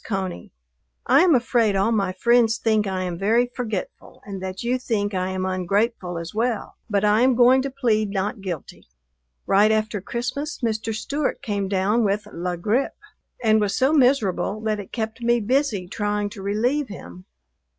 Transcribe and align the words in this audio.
CONEY, 0.03 0.49
I 1.05 1.21
am 1.21 1.35
afraid 1.35 1.75
all 1.75 1.91
my 1.91 2.11
friends 2.11 2.57
think 2.57 2.87
I 2.87 3.03
am 3.03 3.19
very 3.19 3.51
forgetful 3.55 4.23
and 4.25 4.41
that 4.41 4.63
you 4.63 4.79
think 4.79 5.13
I 5.13 5.29
am 5.29 5.45
ungrateful 5.45 6.17
as 6.17 6.33
well, 6.33 6.75
but 6.89 7.05
I 7.05 7.21
am 7.21 7.35
going 7.35 7.61
to 7.61 7.69
plead 7.69 8.09
not 8.09 8.41
guilty. 8.41 8.87
Right 9.45 9.69
after 9.71 10.01
Christmas 10.01 10.57
Mr. 10.61 10.91
Stewart 10.91 11.43
came 11.43 11.67
down 11.67 12.03
with 12.03 12.25
la 12.33 12.55
grippe 12.55 12.97
and 13.43 13.61
was 13.61 13.75
so 13.77 13.93
miserable 13.93 14.59
that 14.61 14.79
it 14.79 14.91
kept 14.91 15.21
me 15.21 15.39
busy 15.39 15.87
trying 15.87 16.31
to 16.31 16.41
relieve 16.41 16.87
him. 16.87 17.25